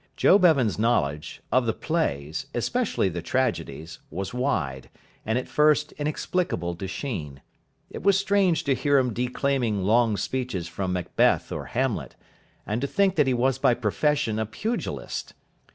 [0.17, 4.89] Joe Bevan's knowledge, of the plays, especially the tragedies, was wide,
[5.27, 7.43] and at first inexplicable to Sheen.
[7.91, 12.15] It was strange to hear him declaiming long speeches from Macbeth or Hamlet,
[12.65, 15.35] and to think that he was by profession a pugilist.